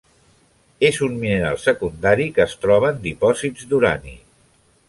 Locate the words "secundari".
1.65-2.27